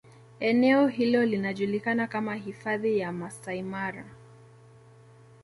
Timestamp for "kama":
2.07-2.35